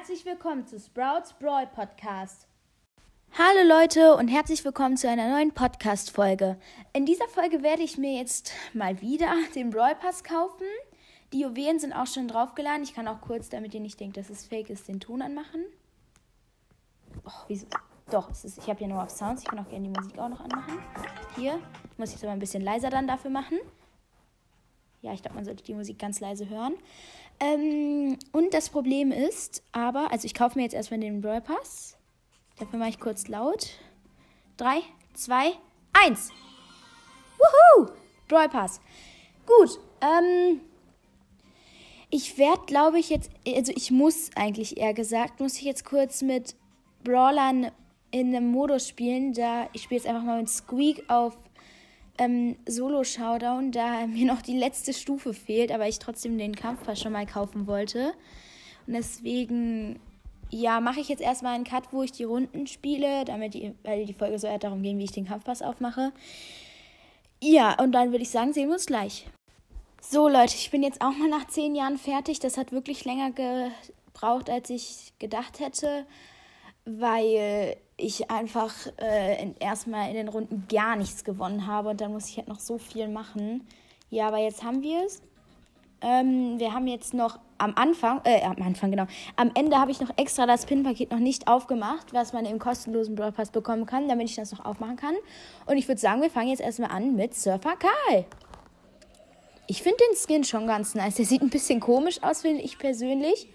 [0.00, 2.48] herzlich willkommen zu Sprouts Brawl Podcast.
[3.36, 6.58] Hallo Leute und herzlich willkommen zu einer neuen Podcast-Folge.
[6.94, 10.64] In dieser Folge werde ich mir jetzt mal wieder den Brawl Pass kaufen.
[11.34, 12.82] Die Juwelen sind auch schon draufgeladen.
[12.82, 15.66] Ich kann auch kurz, damit ihr nicht denkt, dass es fake ist, den Ton anmachen.
[17.26, 17.66] Oh, wieso?
[18.10, 19.42] Doch, ist, ich habe ja nur auf Sounds.
[19.42, 20.78] Ich kann auch gerne die Musik auch noch anmachen.
[21.36, 21.60] Hier
[21.98, 23.58] muss ich es aber ein bisschen leiser dann dafür machen.
[25.02, 26.74] Ja, ich glaube, man sollte die Musik ganz leise hören.
[27.40, 31.96] Ähm, und das Problem ist aber, also ich kaufe mir jetzt erstmal den Brawl Pass.
[32.58, 33.70] Dafür mache ich kurz laut.
[34.58, 34.82] 3,
[35.14, 35.52] 2,
[36.06, 36.30] 1.
[37.38, 37.90] Wuhu!
[38.28, 38.80] Brawl Pass.
[39.46, 40.60] Gut, ähm,
[42.10, 46.22] ich werde, glaube ich, jetzt, also ich muss eigentlich eher gesagt, muss ich jetzt kurz
[46.22, 46.54] mit
[47.04, 47.70] Brawlern
[48.10, 49.32] in einem Modus spielen.
[49.32, 51.36] Da ich spiele jetzt einfach mal mit Squeak auf
[52.18, 57.12] ähm, Solo-Showdown, da mir noch die letzte Stufe fehlt, aber ich trotzdem den Kampfpass schon
[57.12, 58.12] mal kaufen wollte.
[58.86, 60.00] Und deswegen,
[60.50, 64.06] ja, mache ich jetzt erstmal einen Cut, wo ich die Runden spiele, damit die, weil
[64.06, 66.12] die Folge so eher darum ging, wie ich den Kampfpass aufmache.
[67.42, 69.26] Ja, und dann würde ich sagen, sehen wir uns gleich.
[70.02, 72.38] So, Leute, ich bin jetzt auch mal nach zehn Jahren fertig.
[72.40, 76.06] Das hat wirklich länger gebraucht, als ich gedacht hätte,
[76.84, 82.28] weil ich einfach äh, erstmal in den Runden gar nichts gewonnen habe und dann muss
[82.28, 83.66] ich halt noch so viel machen.
[84.08, 85.22] Ja, aber jetzt haben wir es.
[86.02, 89.06] Ähm, wir haben jetzt noch am Anfang, äh, am Anfang, genau.
[89.36, 93.14] Am Ende habe ich noch extra das Pin-Paket noch nicht aufgemacht, was man im kostenlosen
[93.14, 95.14] Brawl Pass bekommen kann, damit ich das noch aufmachen kann.
[95.66, 98.24] Und ich würde sagen, wir fangen jetzt erstmal an mit Surfer Karl.
[99.66, 101.16] Ich finde den Skin schon ganz nice.
[101.16, 103.48] Der sieht ein bisschen komisch aus, finde ich persönlich.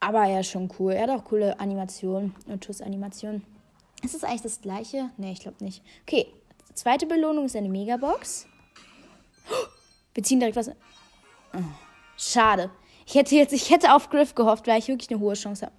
[0.00, 0.92] Aber er ist schon cool.
[0.92, 3.44] Er hat auch coole Animationen und Schussanimationen.
[4.02, 5.10] Ist das eigentlich das gleiche?
[5.16, 5.82] Ne, ich glaube nicht.
[6.02, 6.26] Okay,
[6.74, 8.46] zweite Belohnung ist eine Megabox.
[10.14, 10.68] Wir ziehen direkt was.
[10.68, 11.58] Oh,
[12.16, 12.70] schade.
[13.06, 15.74] Ich hätte jetzt, ich hätte auf Griff gehofft, weil ich wirklich eine hohe Chance habe,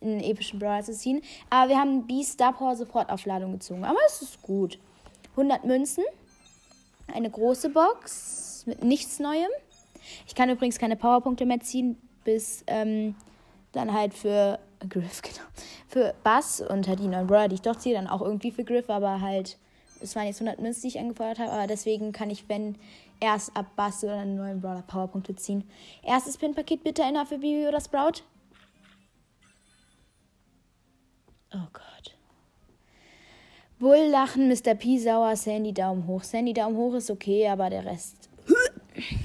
[0.00, 1.22] in den epischen Brawler zu ziehen.
[1.48, 3.84] Aber wir haben B Star Power Sofortaufladung gezogen.
[3.84, 4.78] Aber es ist gut.
[5.30, 6.04] 100 Münzen.
[7.12, 9.50] Eine große Box mit nichts Neuem.
[10.26, 13.14] Ich kann übrigens keine Powerpunkte mehr ziehen, bis ähm,
[13.74, 14.58] dann halt für
[14.88, 15.46] Griff, genau.
[15.88, 18.64] Für Bass und halt die neuen Brawler, die ich doch ziehe, dann auch irgendwie für
[18.64, 19.58] Griff, aber halt,
[20.00, 22.76] es waren jetzt 100 Münzen, die ich angefordert habe, aber deswegen kann ich, wenn
[23.20, 25.68] erst ab Bass oder einen neuen Brawler Powerpunkte ziehen.
[26.02, 28.22] Erstes Pin-Paket bitte einer für Bibi oder Sprout.
[31.52, 32.16] Oh Gott.
[33.78, 34.74] Bull lachen, Mr.
[34.74, 36.22] P sauer, Sandy Daumen hoch.
[36.22, 38.28] Sandy Daumen hoch ist okay, aber der Rest.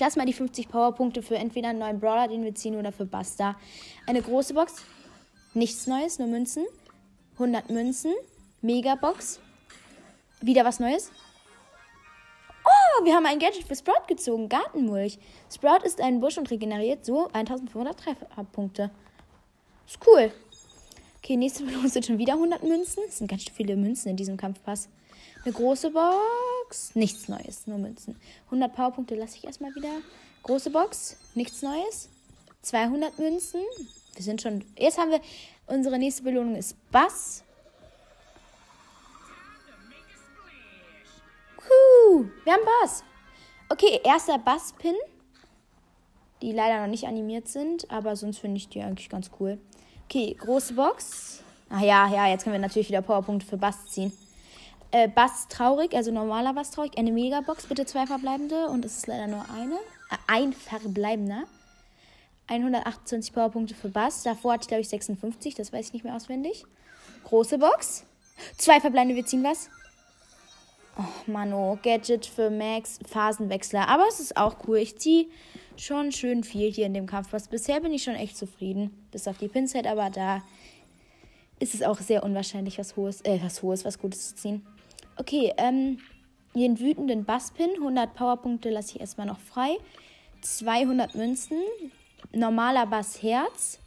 [0.00, 2.90] Ich lasse mal die 50 Powerpunkte für entweder einen neuen Brawler, den wir ziehen, oder
[2.90, 3.54] für Basta.
[4.06, 4.76] Eine große Box.
[5.52, 6.64] Nichts Neues, nur Münzen.
[7.34, 8.14] 100 Münzen.
[8.62, 9.40] Megabox.
[10.40, 11.12] Wieder was Neues.
[12.64, 14.48] Oh, wir haben ein Gadget für Sprout gezogen.
[14.48, 15.18] Gartenmulch.
[15.54, 18.90] Sprout ist ein Busch und regeneriert so 1500 Trefferpunkte.
[19.86, 20.32] Ist cool.
[21.18, 23.02] Okay, nächste Belohnung sind schon wieder 100 Münzen.
[23.06, 24.88] Es sind ganz viele Münzen in diesem Kampfpass.
[25.44, 26.49] Eine große Box.
[26.94, 28.16] Nichts Neues, nur Münzen.
[28.46, 30.00] 100 Powerpunkte lasse ich erstmal wieder.
[30.42, 31.16] Große Box.
[31.34, 32.08] Nichts Neues.
[32.62, 33.60] 200 Münzen.
[34.14, 34.64] Wir sind schon.
[34.76, 35.20] Jetzt haben wir.
[35.66, 37.44] Unsere nächste Belohnung ist Bass.
[41.56, 43.04] Puh, wir haben Bass.
[43.68, 44.96] Okay, erster Bass-Pin.
[46.42, 49.60] Die leider noch nicht animiert sind, aber sonst finde ich die eigentlich ganz cool.
[50.06, 51.44] Okay, große Box.
[51.68, 54.12] Ach ja, ja, jetzt können wir natürlich wieder Powerpunkte für Bass ziehen.
[54.92, 56.98] Äh, Bass traurig, also normaler Bass traurig.
[56.98, 58.66] Eine Megabox, bitte zwei verbleibende.
[58.68, 59.74] Und es ist leider nur eine.
[59.74, 61.44] Äh, ein verbleibender.
[62.48, 64.24] 128 Powerpunkte für Bass.
[64.24, 65.54] Davor hatte ich, glaube ich, 56.
[65.54, 66.64] Das weiß ich nicht mehr auswendig.
[67.24, 68.04] Große Box.
[68.56, 69.70] Zwei verbleibende, wir ziehen was.
[70.98, 71.78] Oh, Mano.
[71.82, 73.86] Gadget für Max, Phasenwechsler.
[73.88, 74.78] Aber es ist auch cool.
[74.78, 75.26] Ich ziehe
[75.76, 77.46] schon schön viel hier in dem Kampfpass.
[77.46, 79.06] Bisher bin ich schon echt zufrieden.
[79.12, 80.42] Bis auf die Pinset, aber da
[81.60, 84.66] ist es auch sehr unwahrscheinlich, was Hohes, äh, was Hohes, was Gutes zu ziehen.
[85.20, 85.98] Okay, ähm,
[86.54, 89.76] den wütenden Basspin, 100 Powerpunkte lasse ich erstmal noch frei.
[90.40, 91.60] 200 Münzen,
[92.32, 93.78] normaler Bass Herz,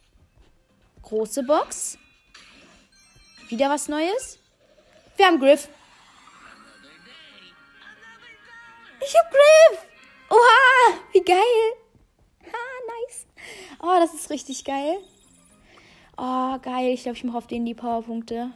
[1.02, 1.98] große Box.
[3.50, 4.38] Wieder was Neues.
[5.18, 5.70] Wir haben Griff.
[9.04, 9.88] Ich hab Griff.
[10.30, 11.38] Oha, wie geil.
[12.46, 13.26] Ha, nice.
[13.82, 15.00] Oh, das ist richtig geil.
[16.16, 16.94] Oh, geil.
[16.94, 18.52] Ich glaube, ich mache auf den die Powerpunkte.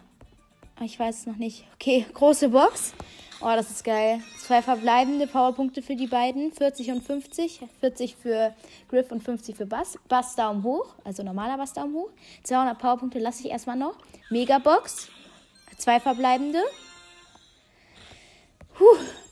[0.80, 1.66] Ich weiß es noch nicht.
[1.74, 2.94] Okay, große Box.
[3.40, 4.22] Oh, das ist geil.
[4.40, 6.52] Zwei verbleibende Powerpunkte für die beiden.
[6.52, 7.62] 40 und 50.
[7.80, 8.54] 40 für
[8.90, 9.98] Griff und 50 für Bass.
[10.08, 10.96] Bass Daumen hoch.
[11.04, 12.10] Also normaler Bass Daumen hoch.
[12.44, 13.96] 200 Powerpunkte lasse ich erstmal noch.
[14.30, 15.10] Megabox.
[15.78, 16.62] Zwei verbleibende.
[18.74, 18.86] Puh,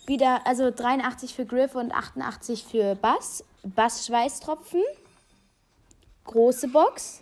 [0.07, 3.43] wieder, also 83 für Griff und 88 für Bass.
[3.63, 4.81] Bass Schweißtropfen.
[6.25, 7.21] Große Box.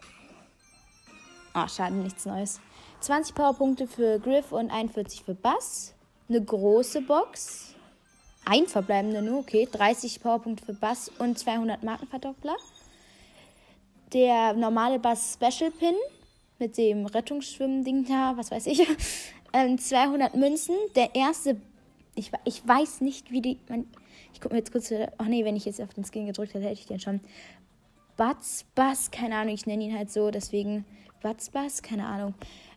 [1.55, 2.59] Oh, schade, nichts Neues.
[3.03, 5.93] 20 Powerpunkte für Griff und 41 für Bass.
[6.29, 7.75] Eine große Box.
[8.45, 9.67] Ein verbleibender nur, okay.
[9.69, 12.55] 30 Powerpunkte für Bass und 200 Markenverdoppler.
[14.13, 15.95] Der normale Bass Special Pin
[16.59, 18.87] mit dem Rettungsschwimmen-Ding da, was weiß ich.
[19.53, 20.75] ähm, 200 Münzen.
[20.95, 21.59] Der erste,
[22.15, 23.59] ich, ich weiß nicht, wie die.
[23.67, 23.85] Man,
[24.33, 24.93] ich gucke mir jetzt kurz.
[25.17, 27.19] Ach nee, wenn ich jetzt auf den Skin gedrückt hätte, hätte ich den schon.
[28.15, 30.85] Butz Bass, keine Ahnung, ich nenne ihn halt so, deswegen
[31.21, 32.33] Butz Bass, keine Ahnung.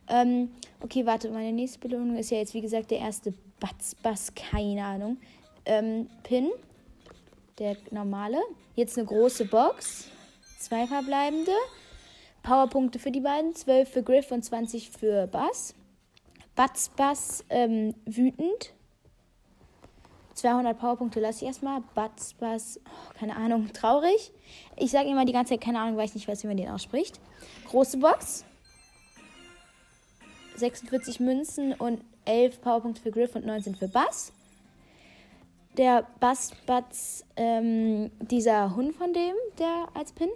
[0.09, 0.51] Ähm,
[0.81, 4.83] okay, warte, meine nächste Belohnung ist ja jetzt, wie gesagt, der erste Butz Bass, keine
[4.83, 5.17] Ahnung.
[5.65, 6.49] Ähm, Pin,
[7.59, 8.37] der normale.
[8.75, 10.09] Jetzt eine große Box,
[10.59, 11.51] zwei verbleibende.
[12.43, 15.75] Powerpunkte für die beiden, 12 für Griff und 20 für Bass.
[16.55, 18.73] Butz Bass, ähm, wütend.
[20.35, 21.81] 200 Powerpunkte lasse ich erstmal.
[21.93, 24.31] Butz Bass, oh, keine Ahnung, traurig.
[24.77, 26.69] Ich sage immer die ganze Zeit keine Ahnung, weil ich nicht weiß, wie man den
[26.69, 27.19] ausspricht.
[27.67, 28.45] Große Box.
[30.57, 34.33] 46 Münzen und 11 Powerpunkte für Griff und 19 für Bass.
[35.77, 40.29] Der Bass Butz, ähm, dieser Hund von dem, der als Pin.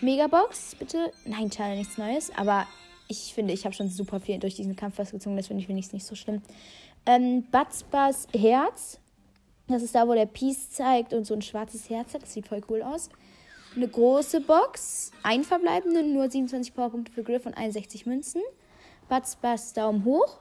[0.00, 1.12] Megabox, bitte.
[1.24, 2.32] Nein, schade, nichts Neues.
[2.36, 2.66] Aber
[3.08, 5.36] ich finde, ich habe schon super viel durch diesen Kampf was gezogen.
[5.36, 6.42] Das finde ich wenigstens nicht so schlimm.
[7.06, 8.98] Ähm, Butz Bass Herz.
[9.68, 12.22] Das ist da, wo der Peace zeigt und so ein schwarzes Herz hat.
[12.22, 13.08] Das sieht voll cool aus.
[13.76, 15.12] Eine große Box.
[15.22, 18.42] Ein verbleibende, nur 27 Powerpunkte für Griff und 61 Münzen.
[19.12, 20.38] Butz Bass Daumen hoch.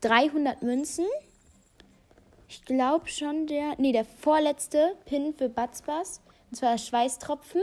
[0.00, 1.06] 300 Münzen.
[2.48, 3.76] Ich glaube schon der.
[3.78, 6.20] Nee, der vorletzte Pin für Butz Bass.
[6.50, 7.62] Und zwar Schweißtropfen.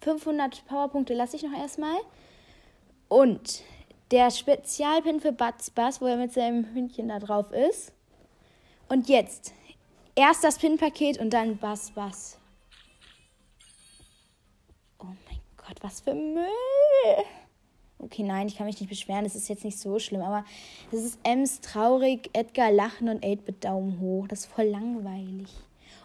[0.00, 1.96] 500 Powerpunkte lasse ich noch erstmal.
[3.06, 3.62] Und
[4.10, 7.92] der Spezialpin für Butz Bass, wo er mit seinem Hündchen da drauf ist.
[8.88, 9.52] Und jetzt
[10.16, 12.38] erst das Pin-Paket und dann Bass Bass.
[14.98, 16.44] Oh mein Gott, was für Müll!
[17.98, 20.44] Okay, nein, ich kann mich nicht beschweren, das ist jetzt nicht so schlimm, aber
[20.90, 24.28] das ist Ems traurig, Edgar lachen und 8-Bit Daumen hoch.
[24.28, 25.48] Das ist voll langweilig.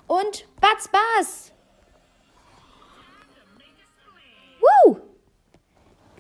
[0.07, 1.51] Und Batz Bass!
[4.61, 4.99] Woo!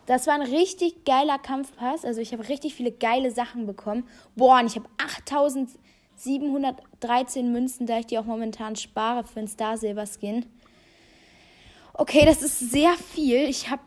[0.05, 2.03] Das war ein richtig geiler Kampfpass.
[2.03, 4.05] Also ich habe richtig viele geile Sachen bekommen.
[4.35, 9.77] Boah, und ich habe 8713 Münzen, da ich die auch momentan spare für einen Star
[9.77, 10.45] Silver Skin.
[11.93, 13.47] Okay, das ist sehr viel.
[13.47, 13.83] Ich habe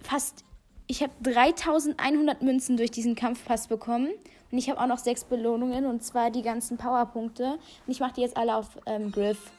[0.00, 0.44] fast
[0.88, 4.10] ich habe 3100 Münzen durch diesen Kampfpass bekommen.
[4.50, 7.52] Und ich habe auch noch sechs Belohnungen, und zwar die ganzen Powerpunkte.
[7.52, 9.52] Und ich mache die jetzt alle auf ähm, Griff.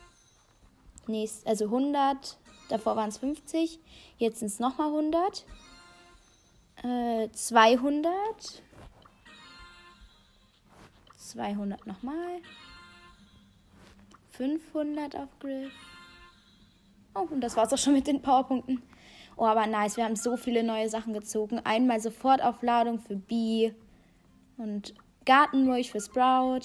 [1.06, 2.38] Nächst, also 100,
[2.70, 3.80] davor waren es 50,
[4.18, 5.46] jetzt sind es nochmal 100.
[6.84, 8.12] Äh, 200.
[11.18, 12.42] 200 nochmal.
[14.32, 15.72] 500 auf Griff.
[17.14, 18.82] Oh, und das war's auch schon mit den Powerpunkten.
[19.40, 21.62] Oh, aber nice, wir haben so viele neue Sachen gezogen.
[21.64, 23.72] Einmal Sofortaufladung für B
[24.58, 24.94] und
[25.24, 26.64] Gartenmulch für Sprout.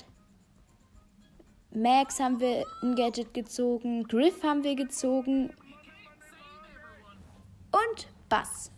[1.71, 4.03] Max haben wir ein Gadget gezogen.
[4.09, 5.51] Griff haben wir gezogen.
[7.71, 8.73] Und Bass.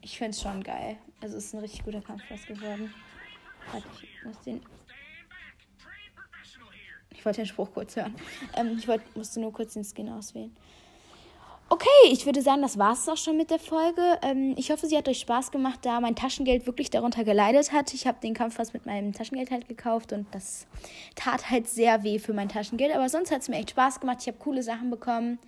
[0.00, 0.96] Ich finde es schon geil.
[1.20, 2.92] Also es ist ein richtig guter Kampfpass geworden.
[3.70, 4.60] Warte, ich muss den.
[7.10, 8.16] Ich wollte den Spruch kurz hören.
[8.54, 10.52] Ähm, ich wollt, musste nur kurz den Skin auswählen.
[11.70, 14.02] Okay, ich würde sagen, das war es auch schon mit der Folge.
[14.22, 17.94] Ähm, ich hoffe, sie hat euch Spaß gemacht, da mein Taschengeld wirklich darunter geleidet hat.
[17.94, 20.66] Ich habe den Kampf fast mit meinem Taschengeld halt gekauft und das
[21.14, 22.94] tat halt sehr weh für mein Taschengeld.
[22.94, 24.18] Aber sonst hat es mir echt Spaß gemacht.
[24.20, 25.38] Ich habe coole Sachen bekommen.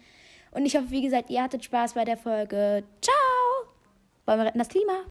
[0.52, 2.82] Und ich hoffe, wie gesagt, ihr hattet Spaß bei der Folge.
[3.02, 3.68] Ciao!
[4.24, 5.04] Wollen wir retten das Klima?